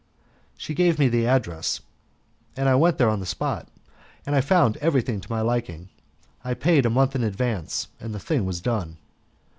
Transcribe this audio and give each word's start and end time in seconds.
She 0.57 0.73
gave 0.73 0.97
me 0.97 1.09
the 1.09 1.27
address, 1.27 1.79
and 2.57 2.67
I 2.67 2.73
went 2.73 2.97
there 2.97 3.07
on 3.07 3.19
the 3.19 3.25
spot, 3.27 3.67
and 4.25 4.33
having 4.33 4.47
found 4.47 4.77
everything 4.77 5.21
to 5.21 5.31
my 5.31 5.41
liking 5.41 5.89
I 6.43 6.55
paid 6.55 6.87
a 6.87 6.89
month 6.89 7.13
in 7.15 7.23
advance 7.23 7.87
and 7.99 8.11
the 8.11 8.19
thing 8.19 8.43
was 8.43 8.61
done. 8.61 8.97